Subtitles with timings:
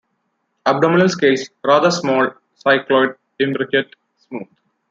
[0.65, 2.31] Abdominal scales rather small,
[2.65, 4.47] cycloid, imbricate, smooth.